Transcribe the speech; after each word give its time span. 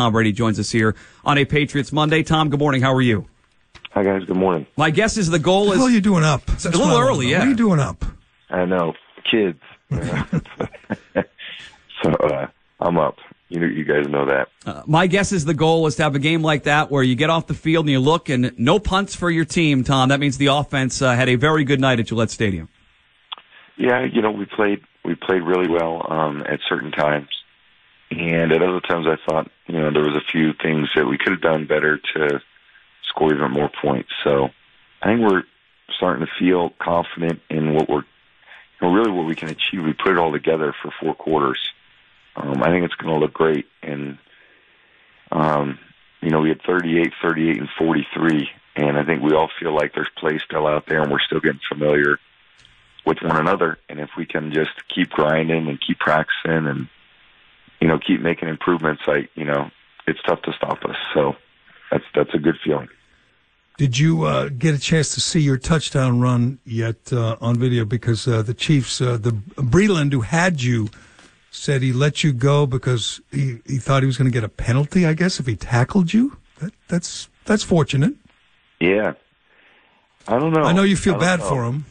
Tom 0.00 0.12
Brady 0.12 0.32
joins 0.32 0.58
us 0.58 0.70
here 0.70 0.96
on 1.26 1.36
a 1.36 1.44
Patriots 1.44 1.92
Monday. 1.92 2.22
Tom, 2.22 2.48
good 2.48 2.58
morning. 2.58 2.80
How 2.80 2.94
are 2.94 3.02
you? 3.02 3.26
Hi 3.90 4.02
guys. 4.02 4.24
Good 4.24 4.34
morning. 4.34 4.66
My 4.78 4.88
guess 4.88 5.18
is 5.18 5.28
the 5.28 5.38
goal 5.38 5.66
What 5.66 5.72
is 5.72 5.74
the 5.74 5.78
hell 5.80 5.88
are 5.88 5.90
you 5.90 6.00
doing 6.00 6.24
up? 6.24 6.46
That's 6.46 6.64
a 6.64 6.70
little 6.70 6.86
what 6.86 6.92
I 6.92 6.94
wanna 6.94 7.06
early, 7.10 7.30
yeah. 7.30 7.40
What 7.40 7.48
are 7.48 7.50
you 7.50 7.56
doing 7.56 7.80
up? 7.80 8.02
I 8.48 8.64
know 8.64 8.94
kids. 9.30 9.60
so 12.02 12.12
uh, 12.14 12.46
I'm 12.80 12.96
up. 12.96 13.16
You 13.50 13.60
know, 13.60 13.66
you 13.66 13.84
guys 13.84 14.08
know 14.08 14.24
that. 14.24 14.48
Uh, 14.64 14.84
my 14.86 15.06
guess 15.06 15.32
is 15.32 15.44
the 15.44 15.52
goal 15.52 15.86
is 15.86 15.96
to 15.96 16.02
have 16.04 16.14
a 16.14 16.18
game 16.18 16.40
like 16.40 16.62
that 16.62 16.90
where 16.90 17.02
you 17.02 17.14
get 17.14 17.28
off 17.28 17.46
the 17.46 17.52
field 17.52 17.84
and 17.84 17.90
you 17.90 18.00
look 18.00 18.30
and 18.30 18.58
no 18.58 18.78
punts 18.78 19.14
for 19.14 19.28
your 19.28 19.44
team, 19.44 19.84
Tom. 19.84 20.08
That 20.08 20.18
means 20.18 20.38
the 20.38 20.46
offense 20.46 21.02
uh, 21.02 21.14
had 21.14 21.28
a 21.28 21.34
very 21.34 21.64
good 21.64 21.78
night 21.78 22.00
at 22.00 22.06
Gillette 22.06 22.30
Stadium. 22.30 22.70
Yeah, 23.76 24.06
you 24.10 24.22
know, 24.22 24.30
we 24.30 24.46
played 24.46 24.80
we 25.04 25.14
played 25.14 25.42
really 25.42 25.68
well 25.68 26.06
um, 26.10 26.42
at 26.48 26.60
certain 26.70 26.90
times, 26.90 27.28
and 28.10 28.52
at 28.52 28.62
other 28.62 28.80
times 28.80 29.06
I 29.06 29.16
thought 29.26 29.50
you 29.66 29.78
know 29.78 29.90
there 29.90 30.02
was 30.02 30.16
a 30.16 30.32
few 30.32 30.52
things 30.52 30.88
that 30.94 31.06
we 31.06 31.18
could 31.18 31.32
have 31.32 31.40
done 31.40 31.66
better 31.66 31.98
to 32.14 32.40
score 33.08 33.34
even 33.34 33.50
more 33.50 33.70
points. 33.82 34.10
So 34.24 34.48
I 35.02 35.06
think 35.06 35.20
we're 35.20 35.44
starting 35.96 36.26
to 36.26 36.32
feel 36.38 36.70
confident 36.80 37.40
in 37.48 37.74
what 37.74 37.88
we're 37.88 38.04
you 38.80 38.88
know, 38.88 38.92
really 38.92 39.10
what 39.10 39.26
we 39.26 39.34
can 39.34 39.48
achieve. 39.48 39.84
We 39.84 39.92
put 39.92 40.12
it 40.12 40.18
all 40.18 40.32
together 40.32 40.74
for 40.82 40.92
four 41.00 41.14
quarters. 41.14 41.60
Um, 42.36 42.62
I 42.62 42.70
think 42.70 42.84
it's 42.84 42.94
going 42.94 43.12
to 43.12 43.20
look 43.20 43.32
great, 43.32 43.66
and 43.82 44.18
um, 45.32 45.78
you 46.20 46.30
know 46.30 46.40
we 46.40 46.48
had 46.48 46.62
38, 46.62 47.12
38, 47.22 47.58
and 47.58 47.68
43, 47.76 48.48
and 48.76 48.96
I 48.96 49.04
think 49.04 49.22
we 49.22 49.34
all 49.34 49.50
feel 49.58 49.74
like 49.74 49.94
there's 49.94 50.08
play 50.16 50.38
still 50.38 50.66
out 50.66 50.86
there, 50.86 51.02
and 51.02 51.10
we're 51.10 51.20
still 51.20 51.40
getting 51.40 51.60
familiar 51.68 52.18
with 53.04 53.18
one 53.22 53.36
another. 53.36 53.78
And 53.88 54.00
if 54.00 54.10
we 54.16 54.26
can 54.26 54.52
just 54.52 54.70
keep 54.94 55.10
grinding 55.10 55.68
and 55.68 55.80
keep 55.80 55.98
practicing 55.98 56.66
and, 56.66 56.88
you 57.80 57.88
know, 57.88 57.98
keep 57.98 58.20
making 58.20 58.48
improvements, 58.48 59.02
I, 59.06 59.28
you 59.34 59.44
know, 59.44 59.70
it's 60.06 60.20
tough 60.26 60.42
to 60.42 60.52
stop 60.52 60.84
us. 60.84 60.96
So 61.14 61.34
that's, 61.90 62.04
that's 62.14 62.34
a 62.34 62.38
good 62.38 62.56
feeling. 62.64 62.88
Did 63.78 63.98
you 63.98 64.24
uh, 64.24 64.50
get 64.50 64.74
a 64.74 64.78
chance 64.78 65.14
to 65.14 65.20
see 65.20 65.40
your 65.40 65.56
touchdown 65.56 66.20
run 66.20 66.58
yet 66.64 67.12
uh, 67.12 67.36
on 67.40 67.56
video? 67.56 67.84
Because 67.84 68.28
uh, 68.28 68.42
the 68.42 68.52
Chiefs, 68.52 69.00
uh, 69.00 69.16
the 69.16 69.30
Breeland 69.30 70.12
who 70.12 70.20
had 70.20 70.62
you, 70.62 70.88
said 71.50 71.82
he 71.82 71.92
let 71.92 72.22
you 72.22 72.32
go 72.32 72.66
because 72.66 73.20
he, 73.32 73.58
he 73.66 73.78
thought 73.78 74.02
he 74.02 74.06
was 74.06 74.16
going 74.16 74.30
to 74.30 74.32
get 74.32 74.44
a 74.44 74.48
penalty. 74.48 75.06
I 75.06 75.14
guess 75.14 75.40
if 75.40 75.46
he 75.46 75.56
tackled 75.56 76.12
you, 76.12 76.36
that, 76.60 76.72
that's 76.88 77.28
that's 77.44 77.62
fortunate. 77.62 78.14
Yeah. 78.80 79.14
I 80.28 80.38
don't 80.38 80.52
know. 80.52 80.62
I 80.62 80.72
know 80.72 80.82
you 80.82 80.96
feel 80.96 81.18
bad 81.18 81.40
know. 81.40 81.48
for 81.48 81.64
him. 81.64 81.84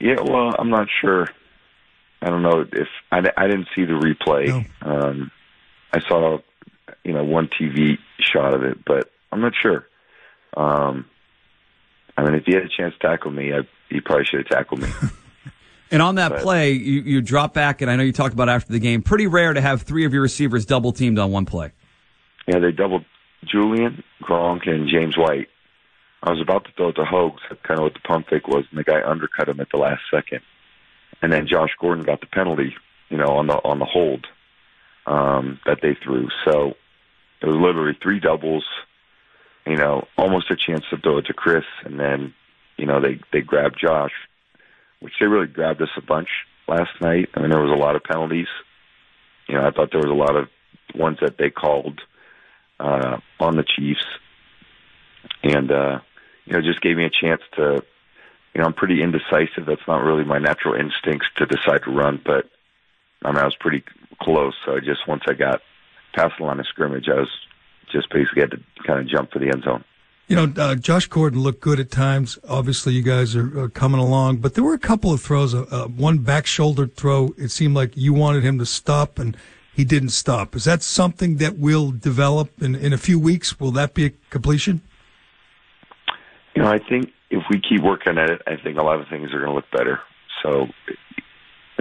Yeah, 0.00 0.20
well, 0.20 0.54
I'm 0.58 0.70
not 0.70 0.88
sure. 1.00 1.28
I 2.22 2.30
don't 2.30 2.42
know 2.42 2.64
if 2.72 2.88
I, 3.10 3.18
I 3.36 3.46
didn't 3.48 3.68
see 3.74 3.84
the 3.84 3.94
replay. 3.94 4.66
Um, 4.80 5.30
I 5.92 6.00
saw, 6.08 6.38
you 7.04 7.12
know, 7.12 7.24
one 7.24 7.48
TV 7.48 7.98
shot 8.20 8.54
of 8.54 8.62
it, 8.62 8.84
but 8.84 9.10
I'm 9.30 9.40
not 9.40 9.52
sure. 9.60 9.86
Um, 10.56 11.06
I 12.16 12.22
mean, 12.22 12.34
if 12.34 12.44
he 12.44 12.54
had 12.54 12.62
a 12.62 12.68
chance 12.68 12.94
to 13.00 13.06
tackle 13.06 13.30
me, 13.30 13.52
I, 13.52 13.60
he 13.88 14.00
probably 14.00 14.24
should 14.24 14.40
have 14.40 14.48
tackled 14.48 14.82
me. 14.82 14.88
And 15.92 16.00
on 16.00 16.14
that 16.14 16.30
But- 16.30 16.40
play, 16.40 16.72
you, 16.72 17.02
you 17.02 17.20
drop 17.20 17.52
back, 17.52 17.82
and 17.82 17.90
I 17.90 17.96
know 17.96 18.02
you 18.02 18.12
talked 18.12 18.32
about 18.32 18.48
after 18.48 18.72
the 18.72 18.78
game. 18.78 19.02
Pretty 19.02 19.26
rare 19.26 19.52
to 19.52 19.60
have 19.60 19.82
three 19.82 20.06
of 20.06 20.14
your 20.14 20.22
receivers 20.22 20.64
double 20.64 20.90
teamed 20.90 21.18
on 21.18 21.30
one 21.30 21.44
play. 21.44 21.72
Yeah, 22.48 22.60
they 22.60 22.72
doubled 22.72 23.04
Julian, 23.44 24.02
Gronk, 24.22 24.66
and 24.66 24.88
James 24.88 25.18
White. 25.18 25.48
I 26.22 26.30
was 26.30 26.40
about 26.40 26.64
to 26.64 26.70
throw 26.78 26.88
it 26.88 26.92
to 26.94 27.04
Hogs, 27.04 27.42
kind 27.62 27.78
of 27.78 27.84
what 27.84 27.92
the 27.92 28.00
pump 28.00 28.28
fake 28.30 28.48
was, 28.48 28.64
and 28.70 28.78
the 28.78 28.84
guy 28.84 29.02
undercut 29.04 29.50
him 29.50 29.60
at 29.60 29.68
the 29.70 29.76
last 29.76 30.00
second. 30.10 30.40
And 31.22 31.32
then 31.32 31.46
Josh 31.46 31.70
Gordon 31.80 32.04
got 32.04 32.20
the 32.20 32.26
penalty, 32.26 32.74
you 33.08 33.16
know, 33.16 33.28
on 33.28 33.46
the 33.46 33.54
on 33.54 33.78
the 33.78 33.84
hold 33.84 34.26
um, 35.06 35.60
that 35.64 35.78
they 35.80 35.94
threw. 36.02 36.28
So 36.44 36.74
it 37.40 37.46
was 37.46 37.56
literally 37.56 37.96
three 38.02 38.20
doubles, 38.20 38.64
you 39.66 39.76
know, 39.76 40.06
almost 40.18 40.50
a 40.50 40.56
chance 40.56 40.84
to 40.90 40.96
throw 40.98 41.18
it 41.18 41.26
to 41.26 41.32
Chris, 41.32 41.64
and 41.84 41.98
then, 41.98 42.34
you 42.76 42.86
know, 42.86 43.00
they 43.00 43.20
they 43.32 43.40
grabbed 43.40 43.78
Josh, 43.80 44.12
which 45.00 45.14
they 45.20 45.26
really 45.26 45.46
grabbed 45.46 45.80
us 45.80 45.90
a 45.96 46.02
bunch 46.02 46.28
last 46.66 46.90
night. 47.00 47.28
I 47.34 47.40
mean, 47.40 47.50
there 47.50 47.60
was 47.60 47.70
a 47.70 47.80
lot 47.80 47.96
of 47.96 48.02
penalties. 48.02 48.48
You 49.48 49.56
know, 49.56 49.66
I 49.66 49.70
thought 49.70 49.90
there 49.92 50.00
was 50.00 50.10
a 50.10 50.14
lot 50.14 50.36
of 50.36 50.48
ones 50.94 51.18
that 51.20 51.38
they 51.38 51.50
called 51.50 52.00
uh, 52.80 53.18
on 53.38 53.56
the 53.56 53.64
Chiefs, 53.64 54.04
and 55.42 55.70
uh, 55.70 56.00
you 56.46 56.54
know, 56.54 56.62
just 56.62 56.80
gave 56.80 56.96
me 56.96 57.04
a 57.04 57.10
chance 57.10 57.42
to. 57.56 57.84
You 58.54 58.60
know, 58.60 58.66
I'm 58.66 58.74
pretty 58.74 59.02
indecisive. 59.02 59.66
That's 59.66 59.86
not 59.88 60.02
really 60.02 60.24
my 60.24 60.38
natural 60.38 60.74
instincts 60.74 61.26
to 61.36 61.46
decide 61.46 61.84
to 61.84 61.90
run, 61.90 62.20
but 62.24 62.48
I 63.24 63.28
mean, 63.28 63.38
I 63.38 63.44
was 63.44 63.56
pretty 63.58 63.82
close. 64.20 64.54
So 64.64 64.76
I 64.76 64.80
just 64.80 65.06
once 65.08 65.22
I 65.26 65.32
got 65.32 65.62
past 66.14 66.34
the 66.38 66.44
line 66.44 66.60
of 66.60 66.66
scrimmage, 66.66 67.08
I 67.08 67.20
was 67.20 67.30
just 67.90 68.10
basically 68.10 68.42
had 68.42 68.50
to 68.50 68.60
kind 68.86 69.00
of 69.00 69.08
jump 69.08 69.32
for 69.32 69.38
the 69.38 69.48
end 69.48 69.64
zone. 69.64 69.84
You 70.28 70.36
know, 70.36 70.52
uh, 70.62 70.74
Josh 70.76 71.06
Gordon 71.06 71.40
looked 71.40 71.60
good 71.60 71.80
at 71.80 71.90
times. 71.90 72.38
Obviously, 72.48 72.94
you 72.94 73.02
guys 73.02 73.34
are 73.36 73.64
uh, 73.64 73.68
coming 73.68 74.00
along, 74.00 74.38
but 74.38 74.54
there 74.54 74.64
were 74.64 74.74
a 74.74 74.78
couple 74.78 75.12
of 75.12 75.20
throws. 75.20 75.54
Uh, 75.54 75.66
uh, 75.70 75.86
one 75.88 76.18
back 76.18 76.46
shoulder 76.46 76.86
throw. 76.86 77.34
It 77.36 77.50
seemed 77.50 77.74
like 77.74 77.96
you 77.96 78.14
wanted 78.14 78.42
him 78.44 78.58
to 78.58 78.66
stop, 78.66 79.18
and 79.18 79.36
he 79.74 79.84
didn't 79.84 80.10
stop. 80.10 80.54
Is 80.54 80.64
that 80.64 80.82
something 80.82 81.36
that 81.36 81.58
will 81.58 81.90
develop 81.90 82.62
in, 82.62 82.74
in 82.74 82.92
a 82.92 82.98
few 82.98 83.18
weeks? 83.18 83.58
Will 83.58 83.72
that 83.72 83.94
be 83.94 84.06
a 84.06 84.10
completion? 84.30 84.80
You 86.54 86.62
know, 86.62 86.70
I 86.70 86.78
think 86.78 87.10
if 87.32 87.42
we 87.50 87.60
keep 87.60 87.82
working 87.82 88.18
at 88.18 88.30
it, 88.30 88.42
I 88.46 88.56
think 88.62 88.78
a 88.78 88.82
lot 88.82 89.00
of 89.00 89.08
things 89.08 89.32
are 89.32 89.38
going 89.38 89.50
to 89.50 89.54
look 89.54 89.70
better. 89.70 90.00
So, 90.42 90.66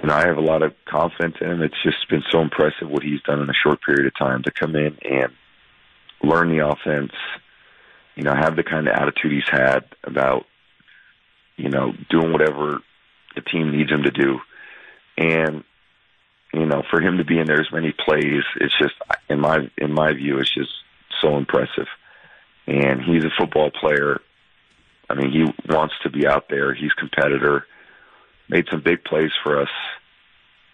and 0.01 0.09
I 0.09 0.25
have 0.25 0.37
a 0.37 0.41
lot 0.41 0.63
of 0.63 0.73
confidence 0.85 1.35
in 1.41 1.51
him. 1.51 1.61
It's 1.61 1.83
just 1.83 2.09
been 2.09 2.23
so 2.31 2.39
impressive 2.39 2.89
what 2.89 3.03
he's 3.03 3.21
done 3.21 3.41
in 3.41 3.49
a 3.49 3.61
short 3.61 3.81
period 3.81 4.07
of 4.07 4.17
time 4.17 4.43
to 4.43 4.51
come 4.51 4.75
in 4.75 4.97
and 5.03 5.33
learn 6.23 6.49
the 6.49 6.65
offense. 6.65 7.11
You 8.15 8.23
know, 8.23 8.33
have 8.33 8.55
the 8.55 8.63
kind 8.63 8.87
of 8.87 8.93
attitude 8.93 9.31
he's 9.33 9.49
had 9.49 9.83
about, 10.03 10.45
you 11.57 11.69
know, 11.69 11.91
doing 12.09 12.31
whatever 12.31 12.79
the 13.35 13.41
team 13.41 13.71
needs 13.75 13.91
him 13.91 14.03
to 14.03 14.11
do, 14.11 14.39
and 15.17 15.63
you 16.53 16.65
know, 16.65 16.83
for 16.89 17.01
him 17.01 17.17
to 17.17 17.25
be 17.25 17.39
in 17.39 17.47
there 17.47 17.61
as 17.61 17.71
many 17.71 17.93
plays, 17.93 18.43
it's 18.59 18.77
just 18.77 18.95
in 19.29 19.39
my 19.39 19.69
in 19.77 19.93
my 19.93 20.13
view, 20.13 20.39
it's 20.39 20.53
just 20.53 20.71
so 21.21 21.37
impressive. 21.37 21.87
And 22.67 23.01
he's 23.01 23.23
a 23.23 23.31
football 23.37 23.71
player. 23.71 24.19
I 25.11 25.15
mean, 25.15 25.31
he 25.31 25.73
wants 25.73 25.93
to 26.03 26.09
be 26.09 26.25
out 26.25 26.45
there. 26.49 26.73
He's 26.73 26.91
a 26.95 26.99
competitor. 26.99 27.65
Made 28.49 28.65
some 28.71 28.81
big 28.81 29.03
plays 29.03 29.31
for 29.43 29.61
us. 29.61 29.69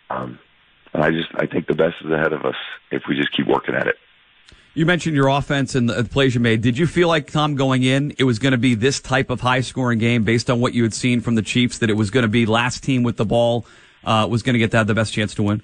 Um, 0.10 0.40
and 0.94 1.04
I 1.04 1.12
just 1.12 1.30
I 1.36 1.46
think 1.46 1.68
the 1.68 1.76
best 1.76 1.96
is 2.04 2.12
ahead 2.12 2.34
of 2.34 2.46
us 2.46 2.56
if 2.92 3.04
we 3.08 3.16
just 3.16 3.32
keep 3.36 3.48
working 3.48 3.76
at 3.76 3.88
it. 3.88 3.96
You 4.74 4.86
mentioned 4.86 5.16
your 5.16 5.28
offense 5.28 5.74
and 5.74 5.90
the 5.90 6.04
plays 6.04 6.36
you 6.36 6.40
made. 6.40 6.62
Did 6.62 6.78
you 6.78 6.86
feel 6.86 7.08
like 7.08 7.32
Tom 7.32 7.56
going 7.56 7.82
in, 7.82 8.14
it 8.20 8.26
was 8.26 8.38
going 8.38 8.52
to 8.52 8.60
be 8.60 8.76
this 8.76 9.00
type 9.00 9.32
of 9.32 9.42
high 9.42 9.62
scoring 9.62 9.98
game 9.98 10.24
based 10.24 10.52
on 10.52 10.62
what 10.62 10.76
you 10.76 10.84
had 10.84 10.94
seen 10.94 11.20
from 11.20 11.34
the 11.34 11.42
Chiefs? 11.42 11.80
That 11.80 11.90
it 11.90 11.96
was 11.96 12.12
going 12.12 12.24
to 12.24 12.30
be 12.30 12.46
last 12.46 12.84
team 12.84 13.02
with 13.02 13.18
the 13.18 13.26
ball 13.26 13.66
uh, 14.04 14.28
was 14.30 14.44
going 14.44 14.54
to 14.54 14.60
get 14.60 14.72
that 14.72 14.86
the 14.86 14.94
best 14.94 15.14
chance 15.14 15.34
to 15.36 15.44
win. 15.44 15.64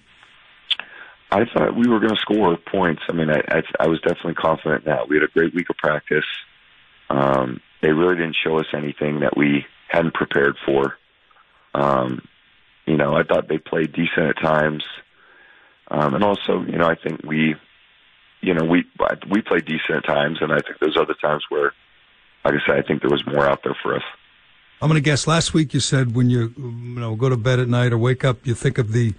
I 1.31 1.45
thought 1.45 1.75
we 1.75 1.87
were 1.87 1.99
going 1.99 2.13
to 2.13 2.21
score 2.21 2.57
points. 2.57 3.01
I 3.09 3.13
mean, 3.13 3.29
I, 3.29 3.41
I, 3.49 3.63
I 3.81 3.87
was 3.87 3.99
definitely 4.01 4.35
confident 4.35 4.85
in 4.85 4.91
that. 4.91 5.07
We 5.09 5.15
had 5.15 5.23
a 5.23 5.31
great 5.31 5.53
week 5.53 5.69
of 5.69 5.77
practice. 5.77 6.25
Um, 7.09 7.61
they 7.83 7.91
really 7.91 8.15
didn't 8.15 8.37
show 8.41 8.57
us 8.57 8.65
anything 8.73 9.19
that 9.19 9.35
we 9.35 9.65
hadn't 9.89 10.13
prepared 10.13 10.55
for. 10.65 10.97
Um, 11.75 12.25
you 12.85 12.97
know, 12.97 13.13
I 13.13 13.23
thought 13.23 13.49
they 13.49 13.57
played 13.57 13.93
decent 13.93 14.29
at 14.29 14.41
times, 14.41 14.83
um, 15.89 16.15
and 16.15 16.23
also, 16.23 16.61
you 16.61 16.77
know, 16.77 16.87
I 16.87 16.95
think 16.95 17.23
we, 17.23 17.55
you 18.41 18.53
know, 18.53 18.63
we 18.65 18.85
we 19.29 19.41
played 19.41 19.65
decent 19.65 19.97
at 19.97 20.05
times, 20.05 20.37
and 20.41 20.51
I 20.51 20.59
think 20.59 20.79
there's 20.79 20.97
other 20.97 21.15
times 21.21 21.43
where, 21.49 21.73
like 22.45 22.55
I 22.55 22.65
said, 22.65 22.77
I 22.77 22.87
think 22.87 23.01
there 23.01 23.11
was 23.11 23.25
more 23.27 23.45
out 23.45 23.63
there 23.63 23.75
for 23.83 23.95
us. 23.95 24.03
I'm 24.81 24.89
going 24.89 25.01
to 25.01 25.05
guess. 25.05 25.27
Last 25.27 25.53
week 25.53 25.73
you 25.73 25.79
said 25.79 26.15
when 26.15 26.29
you 26.29 26.53
you 26.57 26.99
know 26.99 27.15
go 27.15 27.29
to 27.29 27.37
bed 27.37 27.59
at 27.59 27.67
night 27.67 27.91
or 27.91 27.97
wake 27.97 28.23
up, 28.23 28.45
you 28.45 28.53
think 28.53 28.77
of 28.77 28.91
the 28.91 29.13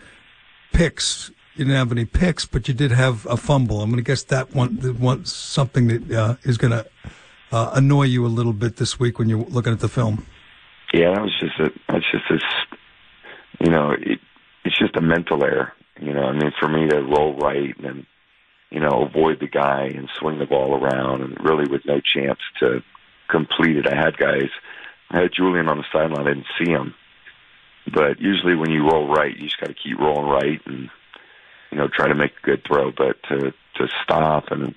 picks. 0.72 1.30
You 1.54 1.64
didn't 1.64 1.76
have 1.76 1.92
any 1.92 2.04
picks, 2.04 2.46
but 2.46 2.66
you 2.66 2.74
did 2.74 2.92
have 2.92 3.26
a 3.26 3.36
fumble. 3.36 3.80
I'm 3.80 3.90
going 3.90 4.02
to 4.02 4.06
guess 4.06 4.24
that 4.24 4.54
one, 4.54 4.76
that 4.78 4.98
one 4.98 5.24
something 5.24 5.86
that 5.86 6.10
uh, 6.10 6.36
is 6.42 6.58
going 6.58 6.72
to 6.72 6.84
uh, 7.54 7.70
annoy 7.74 8.02
you 8.02 8.26
a 8.26 8.28
little 8.28 8.52
bit 8.52 8.76
this 8.76 8.98
week 8.98 9.18
when 9.20 9.28
you're 9.28 9.44
looking 9.44 9.72
at 9.72 9.78
the 9.78 9.88
film. 9.88 10.26
Yeah, 10.92 11.14
that 11.14 11.22
was 11.22 11.32
just 11.38 11.58
a 11.60 11.70
that's 11.88 12.04
just 12.10 12.24
this 12.28 12.42
you 13.60 13.70
know, 13.70 13.92
it, 13.92 14.18
it's 14.64 14.78
just 14.78 14.96
a 14.96 15.00
mental 15.00 15.44
error. 15.44 15.72
You 16.00 16.12
know, 16.12 16.24
I 16.24 16.32
mean 16.32 16.50
for 16.58 16.68
me 16.68 16.88
to 16.88 17.00
roll 17.00 17.36
right 17.36 17.78
and 17.78 18.06
you 18.70 18.80
know, 18.80 19.06
avoid 19.08 19.38
the 19.38 19.46
guy 19.46 19.92
and 19.94 20.08
swing 20.18 20.40
the 20.40 20.46
ball 20.46 20.74
around 20.74 21.22
and 21.22 21.36
really 21.44 21.70
with 21.70 21.82
no 21.86 22.00
chance 22.00 22.40
to 22.58 22.82
complete 23.28 23.76
it. 23.76 23.86
I 23.86 23.94
had 23.94 24.16
guys 24.16 24.50
I 25.10 25.20
had 25.20 25.32
Julian 25.32 25.68
on 25.68 25.78
the 25.78 25.84
sideline, 25.92 26.26
I 26.26 26.30
didn't 26.30 26.46
see 26.58 26.70
him. 26.70 26.94
But 27.92 28.20
usually 28.20 28.56
when 28.56 28.70
you 28.70 28.88
roll 28.90 29.06
right, 29.06 29.36
you 29.36 29.44
just 29.44 29.60
gotta 29.60 29.74
keep 29.74 30.00
rolling 30.00 30.28
right 30.28 30.60
and 30.66 30.90
you 31.70 31.78
know, 31.78 31.86
try 31.86 32.08
to 32.08 32.16
make 32.16 32.32
a 32.32 32.46
good 32.46 32.64
throw. 32.66 32.90
But 32.90 33.22
to 33.28 33.52
to 33.76 33.88
stop 34.02 34.50
and 34.50 34.74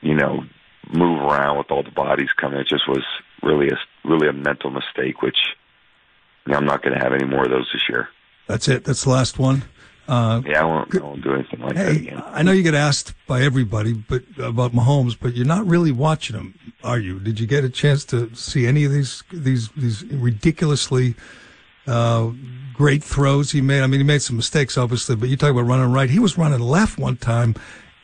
you 0.00 0.14
know, 0.14 0.44
move 0.92 1.20
around 1.20 1.58
with 1.58 1.70
all 1.70 1.82
the 1.82 1.90
bodies 1.90 2.30
coming. 2.36 2.60
It 2.60 2.68
just 2.68 2.88
was 2.88 3.04
really 3.42 3.68
a 3.68 3.78
really 4.04 4.28
a 4.28 4.32
mental 4.32 4.70
mistake, 4.70 5.22
which 5.22 5.38
you 6.46 6.52
know, 6.52 6.58
I'm 6.58 6.64
not 6.64 6.82
going 6.82 6.96
to 6.96 7.02
have 7.02 7.12
any 7.12 7.24
more 7.24 7.44
of 7.44 7.50
those 7.50 7.68
this 7.72 7.82
year. 7.88 8.08
That's 8.46 8.68
it. 8.68 8.84
That's 8.84 9.04
the 9.04 9.10
last 9.10 9.38
one. 9.38 9.64
Uh, 10.08 10.40
yeah, 10.46 10.62
I 10.62 10.64
won't, 10.64 10.94
I 10.96 11.00
won't 11.00 11.22
do 11.22 11.34
anything 11.34 11.60
like 11.60 11.74
that 11.74 11.94
again. 11.94 12.22
I 12.28 12.42
know 12.42 12.52
you 12.52 12.62
get 12.62 12.74
asked 12.74 13.12
by 13.26 13.42
everybody, 13.42 13.92
but 13.92 14.22
about 14.38 14.72
Mahomes, 14.72 15.14
but 15.20 15.34
you're 15.34 15.44
not 15.44 15.66
really 15.66 15.92
watching 15.92 16.34
him, 16.34 16.58
are 16.82 16.98
you? 16.98 17.20
Did 17.20 17.38
you 17.38 17.46
get 17.46 17.62
a 17.62 17.68
chance 17.68 18.06
to 18.06 18.34
see 18.34 18.66
any 18.66 18.84
of 18.84 18.92
these 18.92 19.22
these 19.30 19.68
these 19.76 20.04
ridiculously 20.06 21.14
uh, 21.86 22.30
great 22.72 23.04
throws 23.04 23.52
he 23.52 23.60
made? 23.60 23.82
I 23.82 23.86
mean, 23.86 24.00
he 24.00 24.04
made 24.04 24.22
some 24.22 24.36
mistakes, 24.36 24.78
obviously, 24.78 25.14
but 25.14 25.28
you 25.28 25.36
talk 25.36 25.50
about 25.50 25.66
running 25.66 25.92
right. 25.92 26.08
He 26.08 26.18
was 26.18 26.38
running 26.38 26.60
left 26.60 26.98
one 26.98 27.18
time 27.18 27.54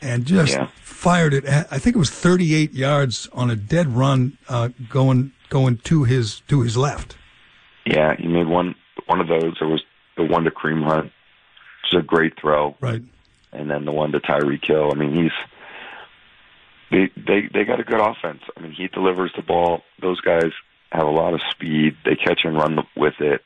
and 0.05 0.25
just 0.27 0.55
Yeah. 0.55 0.69
fired 0.83 1.35
it. 1.35 1.45
At, 1.45 1.67
I 1.73 1.79
think 1.79 1.97
it 1.97 1.99
was 1.99 2.11
38 2.11 2.73
yards 2.75 3.29
on 3.33 3.51
a 3.51 3.57
dead 3.57 3.89
run, 3.89 4.37
uh, 4.49 4.69
going 4.89 5.33
going 5.49 5.79
to 5.79 6.05
his 6.05 6.41
to 6.49 6.63
his 6.63 6.77
left. 6.77 7.17
Yeah, 7.87 8.15
he 8.17 8.29
made 8.29 8.47
one 8.47 8.75
one 9.07 9.21
of 9.21 9.29
those. 9.29 9.55
There 9.59 9.69
was 9.69 9.83
the 10.17 10.25
one 10.25 10.45
to 10.45 10.51
Kareem 10.51 10.85
Hunt, 10.85 11.05
which 11.07 11.93
is 11.93 11.99
a 11.99 12.03
great 12.03 12.39
throw, 12.41 12.77
Right. 12.81 13.03
and 13.53 13.71
then 13.71 13.85
the 13.85 13.93
one 13.93 14.13
to 14.13 14.21
Tyreek 14.21 14.65
Hill. 14.65 14.91
I 14.93 14.97
mean, 14.97 15.15
he's 15.15 15.33
they 16.91 17.11
they 17.17 17.49
they 17.53 17.65
got 17.65 17.81
a 17.81 17.85
good 17.85 18.01
offense. 18.01 18.43
I 18.57 18.61
mean, 18.61 18.73
he 18.73 18.89
delivers 18.89 19.33
the 19.37 19.43
ball. 19.43 19.83
Those 20.01 20.21
guys 20.21 20.53
have 20.93 21.07
a 21.07 21.11
lot 21.11 21.35
of 21.35 21.41
speed. 21.51 21.97
They 22.05 22.15
catch 22.17 22.41
and 22.45 22.55
run 22.57 22.79
with 22.97 23.21
it. 23.21 23.43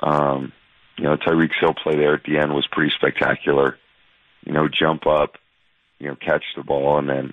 Um, 0.00 0.52
you 0.96 1.04
know, 1.04 1.16
Tyreek 1.16 1.50
Hill 1.60 1.74
play 1.74 1.96
there 1.96 2.14
at 2.14 2.24
the 2.24 2.38
end 2.38 2.54
was 2.54 2.66
pretty 2.70 2.92
spectacular. 2.94 3.78
You 4.46 4.52
know, 4.52 4.68
jump 4.68 5.06
up, 5.06 5.36
you 6.00 6.08
know, 6.08 6.16
catch 6.16 6.44
the 6.56 6.64
ball, 6.64 6.98
and 6.98 7.08
then 7.08 7.32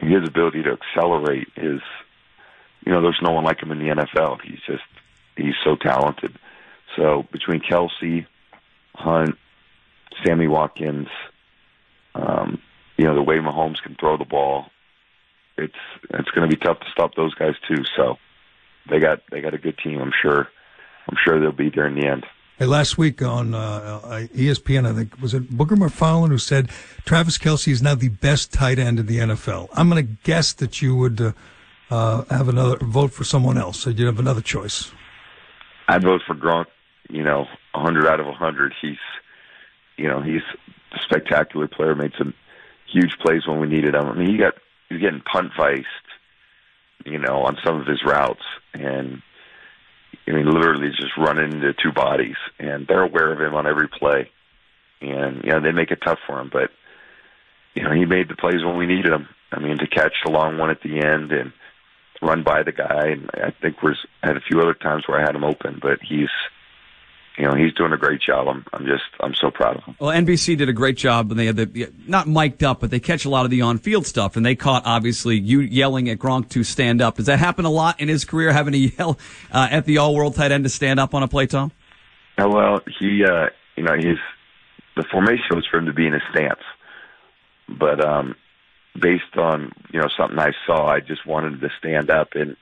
his 0.00 0.26
ability 0.26 0.62
to 0.64 0.72
accelerate 0.72 1.48
is, 1.56 1.80
you 2.84 2.92
know, 2.92 3.00
there's 3.00 3.20
no 3.22 3.32
one 3.32 3.44
like 3.44 3.62
him 3.62 3.70
in 3.70 3.78
the 3.78 3.94
NFL. 3.94 4.40
He's 4.42 4.58
just 4.66 4.82
he's 5.36 5.54
so 5.62 5.76
talented. 5.76 6.36
So 6.96 7.24
between 7.30 7.60
Kelce, 7.60 8.26
Hunt, 8.94 9.36
Sammy 10.24 10.48
Watkins, 10.48 11.08
um, 12.14 12.60
you 12.96 13.04
know, 13.04 13.14
the 13.14 13.22
way 13.22 13.36
Mahomes 13.36 13.82
can 13.82 13.96
throw 13.98 14.16
the 14.16 14.24
ball, 14.24 14.66
it's 15.56 15.74
it's 16.10 16.30
going 16.30 16.48
to 16.48 16.56
be 16.56 16.60
tough 16.60 16.80
to 16.80 16.90
stop 16.90 17.14
those 17.14 17.34
guys 17.34 17.54
too. 17.68 17.84
So 17.96 18.16
they 18.90 18.98
got 18.98 19.20
they 19.30 19.40
got 19.40 19.54
a 19.54 19.58
good 19.58 19.78
team. 19.78 20.00
I'm 20.00 20.12
sure. 20.20 20.48
I'm 21.06 21.18
sure 21.22 21.38
they'll 21.38 21.52
be 21.52 21.68
there 21.68 21.86
in 21.86 22.00
the 22.00 22.06
end. 22.06 22.24
Hey, 22.56 22.66
last 22.66 22.96
week 22.96 23.20
on 23.20 23.52
uh, 23.52 23.58
uh, 24.04 24.20
ESPN, 24.32 24.86
I 24.86 24.92
think 24.92 25.20
was 25.20 25.34
it 25.34 25.50
Booger 25.50 25.76
McFarland 25.76 26.28
who 26.28 26.38
said 26.38 26.70
Travis 27.04 27.36
Kelce 27.36 27.72
is 27.72 27.82
now 27.82 27.96
the 27.96 28.10
best 28.10 28.52
tight 28.52 28.78
end 28.78 29.00
in 29.00 29.06
the 29.06 29.18
NFL. 29.18 29.70
I'm 29.72 29.90
going 29.90 30.06
to 30.06 30.12
guess 30.22 30.52
that 30.52 30.80
you 30.80 30.94
would 30.94 31.20
uh, 31.20 31.32
uh, 31.90 32.22
have 32.30 32.48
another 32.48 32.76
vote 32.76 33.12
for 33.12 33.24
someone 33.24 33.58
else. 33.58 33.80
So 33.80 33.90
you'd 33.90 34.06
have 34.06 34.20
another 34.20 34.40
choice. 34.40 34.92
I'd 35.88 36.04
vote 36.04 36.20
for 36.24 36.36
Gronk. 36.36 36.66
You 37.10 37.24
know, 37.24 37.46
100 37.72 38.06
out 38.06 38.20
of 38.20 38.26
100. 38.26 38.72
He's, 38.80 38.98
you 39.96 40.06
know, 40.06 40.22
he's 40.22 40.42
a 40.92 40.98
spectacular 41.02 41.66
player. 41.66 41.96
Made 41.96 42.12
some 42.16 42.34
huge 42.86 43.18
plays 43.18 43.48
when 43.48 43.58
we 43.58 43.66
needed 43.66 43.96
him. 43.96 44.06
I 44.06 44.14
mean, 44.14 44.30
he 44.30 44.36
got 44.36 44.54
he's 44.88 45.00
getting 45.00 45.22
punt 45.22 45.50
viced, 45.56 45.86
you 47.04 47.18
know, 47.18 47.42
on 47.42 47.58
some 47.64 47.80
of 47.80 47.86
his 47.88 48.04
routes, 48.04 48.44
and 48.74 49.22
I 50.26 50.32
mean, 50.32 50.46
literally 50.46 50.88
just 50.88 51.16
running 51.18 51.52
into 51.52 51.74
two 51.74 51.92
bodies, 51.92 52.36
and 52.58 52.86
they're 52.86 53.02
aware 53.02 53.32
of 53.32 53.40
him 53.40 53.54
on 53.54 53.66
every 53.66 53.88
play, 53.88 54.30
and 55.00 55.44
you 55.44 55.50
know 55.50 55.60
they 55.60 55.72
make 55.72 55.90
it 55.90 56.00
tough 56.02 56.18
for 56.26 56.40
him. 56.40 56.50
But 56.52 56.70
you 57.74 57.82
know, 57.82 57.92
he 57.92 58.04
made 58.06 58.28
the 58.28 58.36
plays 58.36 58.64
when 58.64 58.78
we 58.78 58.86
needed 58.86 59.12
him. 59.12 59.28
I 59.52 59.60
mean, 59.60 59.78
to 59.78 59.86
catch 59.86 60.14
the 60.24 60.30
long 60.30 60.58
one 60.58 60.70
at 60.70 60.82
the 60.82 61.04
end 61.04 61.32
and 61.32 61.52
run 62.22 62.42
by 62.42 62.62
the 62.62 62.72
guy, 62.72 63.08
and 63.08 63.30
I 63.34 63.50
think 63.50 63.82
was 63.82 63.98
had 64.22 64.36
a 64.36 64.40
few 64.40 64.60
other 64.60 64.74
times 64.74 65.04
where 65.06 65.20
I 65.20 65.26
had 65.26 65.34
him 65.34 65.44
open, 65.44 65.78
but 65.80 65.98
he's 66.02 66.30
you 67.36 67.44
know, 67.44 67.54
he's 67.54 67.72
doing 67.74 67.92
a 67.92 67.96
great 67.96 68.20
job. 68.20 68.46
I'm, 68.46 68.64
I'm 68.72 68.86
just, 68.86 69.04
I'm 69.18 69.34
so 69.34 69.50
proud 69.50 69.76
of 69.76 69.84
him. 69.84 69.96
Well, 69.98 70.10
NBC 70.10 70.56
did 70.56 70.68
a 70.68 70.72
great 70.72 70.96
job, 70.96 71.30
and 71.30 71.38
they 71.38 71.46
had 71.46 71.56
the 71.56 71.92
not 72.06 72.28
mic'd 72.28 72.62
up, 72.62 72.80
but 72.80 72.90
they 72.90 73.00
catch 73.00 73.24
a 73.24 73.30
lot 73.30 73.44
of 73.44 73.50
the 73.50 73.62
on-field 73.62 74.06
stuff, 74.06 74.36
and 74.36 74.46
they 74.46 74.54
caught 74.54 74.84
obviously 74.86 75.38
you 75.38 75.60
yelling 75.60 76.08
at 76.08 76.18
Gronk 76.18 76.48
to 76.50 76.62
stand 76.62 77.02
up. 77.02 77.16
Does 77.16 77.26
that 77.26 77.40
happen 77.40 77.64
a 77.64 77.70
lot 77.70 78.00
in 78.00 78.08
his 78.08 78.24
career, 78.24 78.52
having 78.52 78.72
to 78.72 78.78
yell 78.98 79.18
uh, 79.50 79.68
at 79.70 79.84
the 79.84 79.98
all-world 79.98 80.36
tight 80.36 80.52
end 80.52 80.64
to 80.64 80.70
stand 80.70 81.00
up 81.00 81.12
on 81.14 81.22
a 81.22 81.28
play, 81.28 81.46
Tom? 81.46 81.72
Uh, 82.38 82.48
well, 82.48 82.80
he, 83.00 83.24
uh, 83.24 83.46
you 83.76 83.82
know, 83.82 83.94
he's 83.94 84.18
the 84.96 85.04
formation 85.10 85.56
was 85.56 85.66
for 85.68 85.78
him 85.78 85.86
to 85.86 85.92
be 85.92 86.06
in 86.06 86.12
his 86.12 86.22
stance, 86.30 86.62
but 87.68 88.04
um, 88.04 88.36
based 89.00 89.36
on 89.36 89.72
you 89.92 90.00
know 90.00 90.08
something 90.16 90.38
I 90.38 90.52
saw, 90.66 90.86
I 90.86 91.00
just 91.00 91.26
wanted 91.26 91.60
to 91.60 91.68
stand 91.80 92.10
up 92.10 92.34
and 92.34 92.56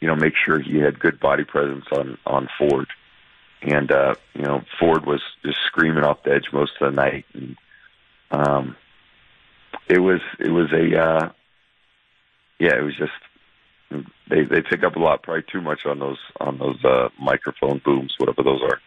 you 0.00 0.08
know 0.08 0.16
make 0.16 0.34
sure 0.44 0.58
he 0.58 0.78
had 0.78 0.98
good 0.98 1.20
body 1.20 1.44
presence 1.44 1.84
on 1.92 2.18
on 2.26 2.48
Ford 2.58 2.88
and 3.62 3.90
uh, 3.90 4.14
you 4.34 4.42
know 4.42 4.62
Ford 4.78 5.06
was 5.06 5.22
just 5.44 5.58
screaming 5.66 6.04
off 6.04 6.22
the 6.24 6.32
edge 6.32 6.46
most 6.52 6.72
of 6.80 6.90
the 6.90 6.96
night, 6.96 7.24
and 7.34 7.56
um, 8.30 8.76
it 9.88 9.98
was 9.98 10.20
it 10.38 10.50
was 10.50 10.72
a 10.72 10.98
uh, 10.98 11.30
yeah, 12.58 12.76
it 12.76 12.82
was 12.82 12.96
just 12.96 13.12
they 14.28 14.44
they 14.44 14.62
pick 14.62 14.82
up 14.84 14.96
a 14.96 14.98
lot, 14.98 15.22
probably 15.22 15.44
too 15.50 15.60
much 15.60 15.86
on 15.86 15.98
those 15.98 16.18
on 16.40 16.58
those 16.58 16.82
uh, 16.84 17.08
microphone 17.20 17.80
booms, 17.84 18.14
whatever 18.18 18.42
those 18.42 18.60
are. 18.62 18.80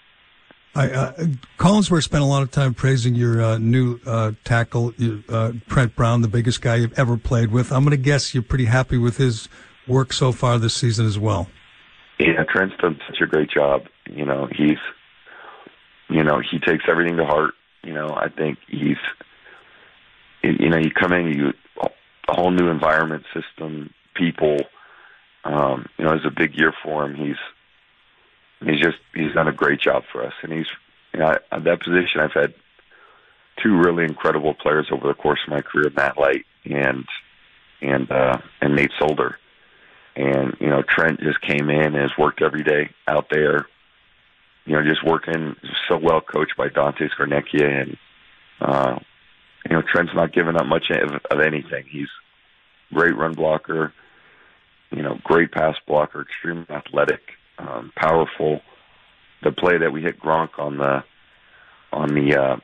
I, 0.77 0.89
uh, 0.89 1.13
Collinsworth 1.57 2.03
spent 2.03 2.21
a 2.21 2.27
lot 2.27 2.43
of 2.43 2.51
time 2.51 2.73
praising 2.73 3.15
your 3.15 3.41
uh, 3.41 3.57
new 3.57 3.97
uh, 4.05 4.33
tackle, 4.43 4.93
uh, 5.29 5.53
Trent 5.69 5.95
Brown, 5.95 6.21
the 6.21 6.27
biggest 6.27 6.61
guy 6.61 6.75
you've 6.75 6.99
ever 6.99 7.15
played 7.15 7.49
with. 7.49 7.71
I'm 7.71 7.85
going 7.85 7.91
to 7.91 8.03
guess 8.03 8.33
you're 8.33 8.43
pretty 8.43 8.65
happy 8.65 8.97
with 8.97 9.15
his 9.15 9.47
work 9.87 10.11
so 10.11 10.33
far 10.33 10.59
this 10.59 10.73
season 10.73 11.05
as 11.05 11.17
well. 11.17 11.47
Yeah, 12.19 12.43
Trent's 12.49 12.75
done 12.77 12.99
such 13.07 13.21
a 13.21 13.27
great 13.27 13.49
job. 13.49 13.83
You 14.09 14.25
know, 14.25 14.47
he's, 14.51 14.77
you 16.09 16.23
know, 16.23 16.39
he 16.39 16.59
takes 16.59 16.85
everything 16.87 17.17
to 17.17 17.25
heart. 17.25 17.53
You 17.83 17.93
know, 17.93 18.09
I 18.15 18.29
think 18.29 18.57
he's, 18.67 18.97
you 20.41 20.69
know, 20.69 20.77
you 20.77 20.91
come 20.91 21.11
in, 21.13 21.27
you 21.27 21.53
a 22.27 22.33
whole 22.33 22.51
new 22.51 22.69
environment, 22.69 23.23
system, 23.33 23.93
people. 24.15 24.57
Um, 25.43 25.87
you 25.97 26.05
know, 26.05 26.13
it's 26.13 26.25
a 26.25 26.31
big 26.31 26.57
year 26.57 26.73
for 26.83 27.05
him. 27.05 27.15
He's, 27.15 28.67
he's 28.67 28.81
just, 28.81 28.97
he's 29.13 29.33
done 29.33 29.47
a 29.47 29.53
great 29.53 29.79
job 29.79 30.03
for 30.11 30.25
us, 30.25 30.33
and 30.41 30.51
he's, 30.51 30.65
you 31.13 31.19
know, 31.19 31.35
at 31.51 31.63
that 31.63 31.83
position, 31.83 32.21
I've 32.21 32.33
had 32.33 32.53
two 33.61 33.77
really 33.77 34.03
incredible 34.03 34.53
players 34.53 34.87
over 34.91 35.07
the 35.07 35.13
course 35.13 35.39
of 35.45 35.51
my 35.51 35.61
career, 35.61 35.91
Matt 35.95 36.17
Light 36.17 36.45
and 36.65 37.05
and 37.81 38.11
uh, 38.11 38.37
and 38.61 38.75
Nate 38.75 38.91
Solder. 38.99 39.37
And, 40.15 40.55
you 40.59 40.67
know, 40.67 40.81
Trent 40.81 41.19
just 41.19 41.41
came 41.41 41.69
in 41.69 41.85
and 41.87 41.95
has 41.95 42.17
worked 42.17 42.41
every 42.41 42.63
day 42.63 42.89
out 43.07 43.27
there, 43.29 43.67
you 44.65 44.73
know, 44.73 44.83
just 44.83 45.03
working 45.03 45.55
so 45.89 45.97
well 45.97 46.21
coached 46.21 46.55
by 46.57 46.69
Dante 46.69 47.09
Scarnecchia. 47.09 47.81
And, 47.81 47.97
uh, 48.61 48.99
you 49.69 49.75
know, 49.75 49.81
Trent's 49.81 50.13
not 50.15 50.33
giving 50.33 50.55
up 50.55 50.65
much 50.67 50.89
of, 50.89 51.19
of 51.29 51.39
anything. 51.41 51.85
He's 51.89 52.07
great 52.93 53.15
run 53.17 53.33
blocker, 53.33 53.93
you 54.91 55.01
know, 55.01 55.19
great 55.23 55.51
pass 55.51 55.75
blocker, 55.85 56.21
extremely 56.21 56.69
athletic, 56.69 57.21
um, 57.57 57.91
powerful. 57.95 58.61
The 59.43 59.51
play 59.51 59.77
that 59.77 59.91
we 59.91 60.01
hit 60.01 60.19
Gronk 60.19 60.57
on 60.57 60.77
the, 60.77 61.03
on 61.91 62.09
the, 62.09 62.35
uh, 62.41 62.57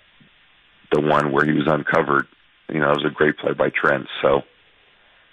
the 0.92 1.02
one 1.02 1.32
where 1.32 1.46
he 1.46 1.52
was 1.52 1.68
uncovered, 1.68 2.28
you 2.70 2.80
know, 2.80 2.92
it 2.92 2.98
was 2.98 3.06
a 3.06 3.14
great 3.14 3.38
play 3.38 3.54
by 3.54 3.70
Trent. 3.70 4.08
So, 4.22 4.44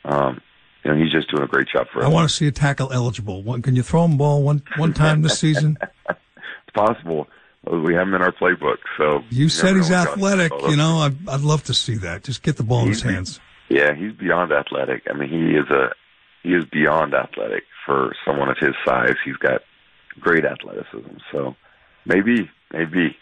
um, 0.05 0.41
you 0.89 0.95
know, 0.95 1.03
he's 1.05 1.13
just 1.13 1.31
doing 1.31 1.43
a 1.43 1.47
great 1.47 1.69
job 1.69 1.87
for 1.93 2.01
us. 2.01 2.05
I 2.07 2.09
want 2.09 2.29
to 2.29 2.35
see 2.35 2.47
a 2.47 2.53
tackle 2.53 2.93
eligible. 2.93 3.43
One, 3.43 3.61
can 3.63 3.77
you 3.77 3.83
throw 3.83 4.05
him 4.05 4.17
ball 4.17 4.43
one 4.43 4.63
one 4.77 4.95
time 4.95 5.23
this 5.23 5.39
season? 5.39 5.77
it's 6.09 6.19
possible. 6.75 7.29
We 7.71 7.95
have 7.95 8.09
him 8.09 8.15
in 8.15 8.23
our 8.23 8.33
playbook. 8.33 8.79
So 8.97 9.23
you 9.31 9.49
said 9.51 9.77
he's 9.77 9.91
athletic. 9.91 10.53
You 10.69 10.77
know, 10.77 10.99
I'd, 10.99 11.29
I'd 11.29 11.41
love 11.41 11.65
to 11.65 11.75
see 11.75 11.97
that. 11.97 12.25
Just 12.25 12.43
get 12.43 12.57
the 12.57 12.63
ball 12.63 12.83
in 12.83 12.89
his 12.89 13.03
He's- 13.03 13.15
hands. 13.15 13.41
Yeah, 13.71 13.95
he's 13.95 14.13
beyond 14.13 14.51
athletic. 14.51 15.03
I 15.11 15.13
mean, 15.13 15.29
he 15.29 15.55
is 15.55 15.69
a 15.69 15.91
he 16.43 16.55
is 16.55 16.65
beyond 16.73 17.13
athletic 17.13 17.65
for 17.85 18.15
someone 18.25 18.49
of 18.49 18.57
his 18.59 18.75
size. 18.87 19.17
He's 19.23 19.37
got 19.37 19.61
great 20.19 20.47
athleticism. 20.47 21.19
So 21.31 21.55
maybe, 22.07 22.49
maybe 22.73 23.15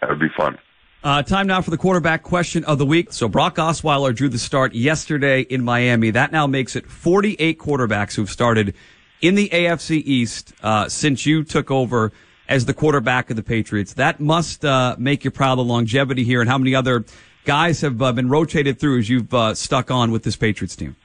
that 0.00 0.08
would 0.08 0.20
be 0.20 0.30
fun. 0.34 0.56
Uh, 1.02 1.22
time 1.22 1.46
now 1.46 1.62
for 1.62 1.70
the 1.70 1.78
quarterback 1.78 2.22
question 2.22 2.62
of 2.64 2.76
the 2.76 2.84
week. 2.84 3.10
So 3.10 3.26
Brock 3.26 3.56
Osweiler 3.56 4.14
drew 4.14 4.28
the 4.28 4.38
start 4.38 4.74
yesterday 4.74 5.40
in 5.40 5.64
Miami. 5.64 6.10
That 6.10 6.30
now 6.30 6.46
makes 6.46 6.76
it 6.76 6.86
48 6.86 7.58
quarterbacks 7.58 8.14
who've 8.14 8.28
started 8.28 8.74
in 9.22 9.34
the 9.34 9.48
AFC 9.48 10.02
East 10.04 10.52
uh, 10.62 10.90
since 10.90 11.24
you 11.24 11.42
took 11.42 11.70
over 11.70 12.12
as 12.50 12.66
the 12.66 12.74
quarterback 12.74 13.30
of 13.30 13.36
the 13.36 13.42
Patriots. 13.42 13.94
That 13.94 14.20
must 14.20 14.62
uh, 14.62 14.94
make 14.98 15.24
you 15.24 15.30
proud 15.30 15.52
of 15.52 15.66
the 15.66 15.72
longevity 15.72 16.22
here 16.22 16.42
and 16.42 16.50
how 16.50 16.58
many 16.58 16.74
other 16.74 17.06
guys 17.46 17.80
have 17.80 18.02
uh, 18.02 18.12
been 18.12 18.28
rotated 18.28 18.78
through 18.78 18.98
as 18.98 19.08
you've 19.08 19.32
uh, 19.32 19.54
stuck 19.54 19.90
on 19.90 20.10
with 20.10 20.24
this 20.24 20.36
Patriots 20.36 20.76
team. 20.76 20.96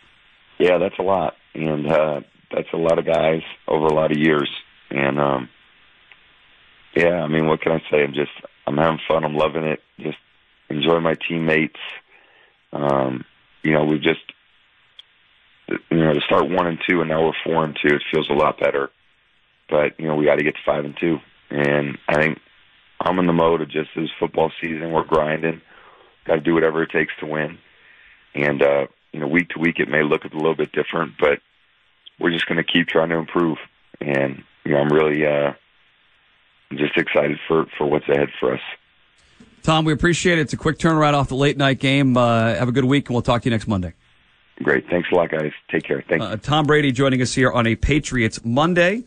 Yeah, 0.60 0.78
that's 0.78 1.00
a 1.00 1.04
lot, 1.04 1.36
and 1.54 1.90
uh, 1.90 2.22
that's 2.54 2.68
a 2.74 2.78
lot 2.78 3.00
of 3.00 3.06
guys 3.06 3.42
over 3.68 3.86
a 3.86 3.94
lot 3.94 4.12
of 4.12 4.18
years. 4.18 4.50
And 4.90 5.20
um, 5.20 5.50
yeah, 6.96 7.24
I 7.24 7.28
mean, 7.28 7.48
what 7.48 7.62
can 7.62 7.72
I 7.72 7.80
say? 7.90 8.04
I'm 8.04 8.14
just 8.14 8.32
I'm 8.67 8.77
having 8.77 9.00
fun. 9.07 9.24
I'm 9.24 9.36
loving 9.36 9.63
it. 9.63 9.81
Just 10.00 10.17
enjoy 10.69 11.00
my 11.00 11.15
teammates. 11.27 11.79
Um, 12.74 13.25
you 13.63 13.74
know, 13.74 13.86
we 13.86 13.98
just 13.98 14.22
you 15.67 15.98
know 15.98 16.13
to 16.13 16.22
start 16.22 16.50
one 16.50 16.67
and 16.67 16.79
two, 16.88 17.01
and 17.01 17.10
now 17.10 17.25
we're 17.25 17.34
four 17.43 17.63
and 17.63 17.77
two. 17.81 17.95
It 17.95 18.03
feels 18.12 18.29
a 18.29 18.34
lot 18.34 18.60
better. 18.60 18.89
But 19.69 20.00
you 20.00 20.07
know, 20.07 20.15
we 20.15 20.25
got 20.25 20.38
to 20.38 20.43
get 20.43 20.55
to 20.55 20.62
five 20.65 20.86
and 20.86 20.95
two, 21.00 21.19
and 21.50 21.98
I 22.07 22.22
think 22.22 22.39
I'm 23.00 23.19
in 23.19 23.27
the 23.27 23.34
mode 23.34 23.62
of 23.62 23.69
just 23.69 23.89
this 23.95 24.10
football 24.19 24.51
season. 24.62 24.91
We're 24.91 25.03
grinding. 25.03 25.62
Got 26.25 26.36
to 26.36 26.41
do 26.41 26.53
whatever 26.53 26.84
it 26.84 26.91
takes 26.91 27.13
to 27.19 27.25
win. 27.25 27.57
And 28.34 28.62
uh, 28.62 28.88
you 29.12 29.19
know, 29.19 29.27
week 29.27 29.50
to 29.50 29.60
week 29.60 29.79
it 29.79 29.89
may 29.89 30.03
look 30.03 30.25
a 30.25 30.36
little 30.36 30.55
bit 30.55 30.72
different, 30.72 31.13
but 31.19 31.39
we're 32.19 32.31
just 32.31 32.48
going 32.48 32.57
to 32.57 32.63
keep 32.63 32.88
trying 32.88 33.10
to 33.10 33.15
improve. 33.15 33.57
And 34.01 34.43
you 34.63 34.74
know, 34.74 34.79
I'm 34.79 34.89
really 34.89 35.25
uh, 35.25 35.53
just 36.74 36.98
excited 36.98 37.38
for 37.48 37.65
for 37.77 37.86
what's 37.88 38.07
ahead 38.10 38.29
for 38.39 38.53
us. 38.53 38.62
Tom, 39.63 39.84
we 39.84 39.93
appreciate 39.93 40.38
it. 40.38 40.41
It's 40.41 40.53
a 40.53 40.57
quick 40.57 40.77
turnaround 40.77 41.13
off 41.13 41.29
the 41.29 41.36
late 41.36 41.57
night 41.57 41.79
game. 41.79 42.15
Uh, 42.15 42.53
have 42.53 42.67
a 42.67 42.72
good 42.72 42.86
week, 42.86 43.10
and 43.10 43.15
we'll 43.15 43.24
talk 43.24 43.41
to 43.41 43.45
you 43.50 43.51
next 43.51 43.67
Monday. 43.67 43.93
Great. 44.62 44.88
Thanks 44.89 45.10
a 45.12 45.15
lot, 45.15 45.31
guys. 45.31 45.51
Take 45.72 45.84
care. 45.84 46.03
Thank 46.07 46.22
you. 46.22 46.27
Uh, 46.27 46.38
Tom 46.38 46.65
Brady 46.65 46.91
joining 46.91 47.22
us 47.22 47.34
here 47.34 47.51
on 47.51 47.65
a 47.65 47.75
Patriots 47.75 48.45
Monday. 48.45 49.05